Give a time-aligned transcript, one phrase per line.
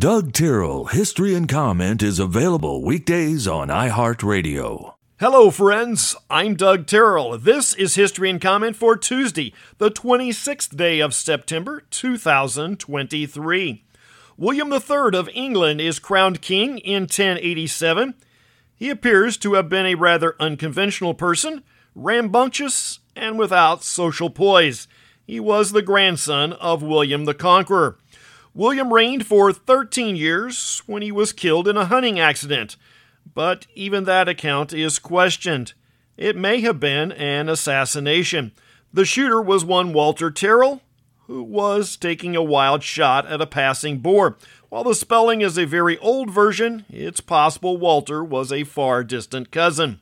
[0.00, 4.94] Doug Tyrrell History and Comment is available weekdays on iHeartRadio.
[5.18, 6.16] Hello, friends.
[6.30, 7.36] I'm Doug Tyrrell.
[7.36, 13.84] This is History and Comment for Tuesday, the 26th day of September, 2023.
[14.38, 18.14] William III of England is crowned king in 1087.
[18.74, 21.62] He appears to have been a rather unconventional person,
[21.94, 24.88] rambunctious, and without social poise.
[25.26, 27.98] He was the grandson of William the Conqueror.
[28.52, 32.76] William reigned for 13 years when he was killed in a hunting accident,
[33.34, 35.72] but even that account is questioned.
[36.16, 38.52] It may have been an assassination.
[38.92, 40.82] The shooter was one Walter Tyrrell,
[41.28, 44.36] who was taking a wild shot at a passing boar.
[44.68, 49.52] While the spelling is a very old version, it's possible Walter was a far distant
[49.52, 50.00] cousin.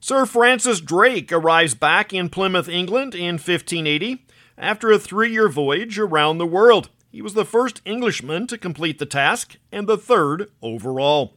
[0.00, 4.24] Sir Francis Drake arrives back in Plymouth, England in 1580
[4.56, 6.88] after a three year voyage around the world.
[7.10, 11.34] He was the first Englishman to complete the task and the third overall.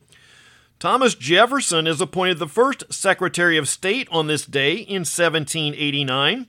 [0.79, 6.47] Thomas Jefferson is appointed the first Secretary of State on this day in 1789.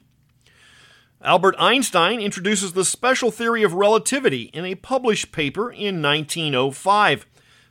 [1.22, 7.26] Albert Einstein introduces the special theory of relativity in a published paper in 1905.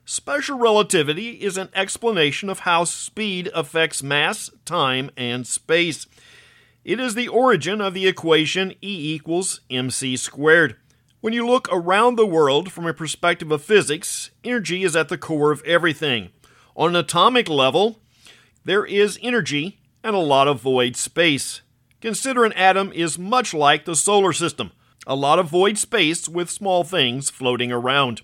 [0.06, 6.08] Special relativity is an explanation of how speed affects mass, time, and space.
[6.86, 10.78] It is the origin of the equation E equals mc squared.
[11.22, 15.20] When you look around the world from a perspective of physics, energy is at the
[15.20, 16.30] core of everything.
[16.76, 18.00] On an atomic level,
[18.66, 21.62] there is energy and a lot of void space.
[22.02, 24.72] Consider an atom is much like the solar system
[25.08, 28.22] a lot of void space with small things floating around.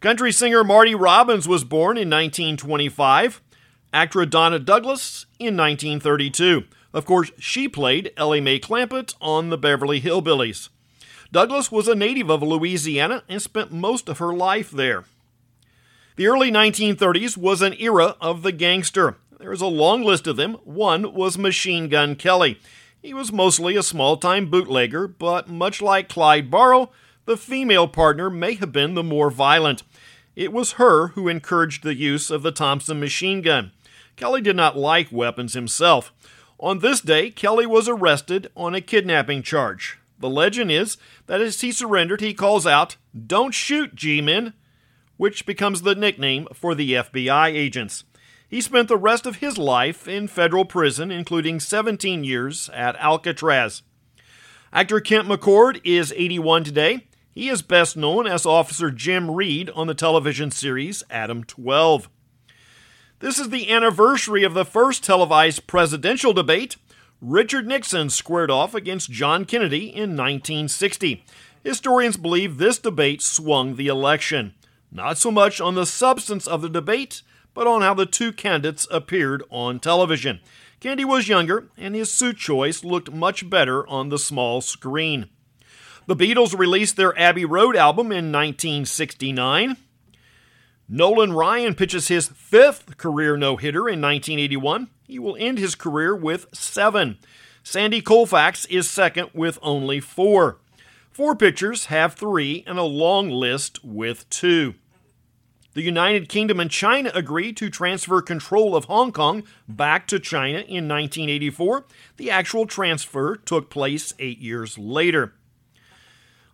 [0.00, 3.40] Country singer Marty Robbins was born in 1925,
[3.92, 6.64] actor Donna Douglas in 1932.
[6.92, 10.68] Of course, she played Ellie Mae Clampett on the Beverly Hillbillies.
[11.32, 15.04] Douglas was a native of Louisiana and spent most of her life there.
[16.16, 19.16] The early 1930s was an era of the gangster.
[19.38, 20.54] There is a long list of them.
[20.64, 22.60] One was Machine Gun Kelly.
[23.02, 26.90] He was mostly a small time bootlegger, but much like Clyde Barrow,
[27.26, 29.82] the female partner may have been the more violent.
[30.36, 33.72] It was her who encouraged the use of the Thompson machine gun.
[34.16, 36.12] Kelly did not like weapons himself.
[36.58, 39.98] On this day, Kelly was arrested on a kidnapping charge.
[40.18, 44.54] The legend is that as he surrendered, he calls out, Don't shoot, G men,
[45.16, 48.04] which becomes the nickname for the FBI agents.
[48.48, 53.82] He spent the rest of his life in federal prison, including 17 years at Alcatraz.
[54.72, 57.06] Actor Kent McCord is 81 today.
[57.32, 62.08] He is best known as Officer Jim Reed on the television series Adam 12.
[63.18, 66.76] This is the anniversary of the first televised presidential debate
[67.26, 71.24] Richard Nixon squared off against John Kennedy in 1960.
[71.62, 74.52] Historians believe this debate swung the election,
[74.92, 77.22] not so much on the substance of the debate,
[77.54, 80.40] but on how the two candidates appeared on television.
[80.80, 85.30] Kennedy was younger, and his suit choice looked much better on the small screen.
[86.06, 89.78] The Beatles released their Abbey Road album in 1969.
[90.88, 94.90] Nolan Ryan pitches his fifth career no hitter in 1981.
[95.06, 97.18] He will end his career with seven.
[97.62, 100.58] Sandy Koufax is second with only four.
[101.10, 104.74] Four pitchers have three, and a long list with two.
[105.72, 110.58] The United Kingdom and China agreed to transfer control of Hong Kong back to China
[110.58, 111.84] in 1984.
[112.16, 115.34] The actual transfer took place eight years later.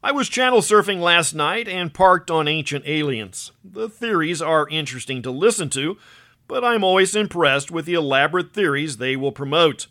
[0.02, 3.52] I was channel surfing last night and parked on Ancient Aliens.
[3.62, 5.98] The theories are interesting to listen to,
[6.48, 9.88] but I'm always impressed with the elaborate theories they will promote,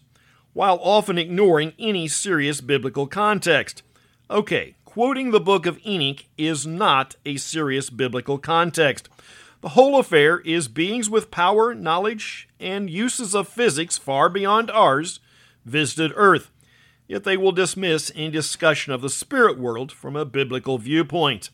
[0.53, 3.83] while often ignoring any serious biblical context.
[4.31, 9.09] Okay, quoting the book of Enoch is not a serious biblical context.
[9.61, 15.19] The whole affair is beings with power, knowledge, and uses of physics far beyond ours
[15.65, 16.49] visited Earth,
[17.09, 21.49] yet they will dismiss any discussion of the spirit world from a biblical viewpoint.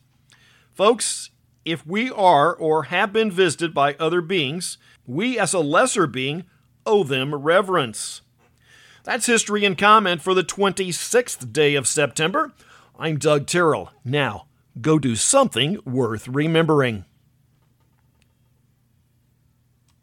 [0.73, 1.31] Folks,
[1.63, 6.43] if we are or have been visited by other beings, we as a lesser being
[6.85, 8.21] owe them reverence.
[9.03, 12.51] That's history and comment for the 26th day of September.
[12.99, 13.91] I'm Doug Tyrrell.
[14.03, 14.47] Now,
[14.81, 17.05] go do something worth remembering.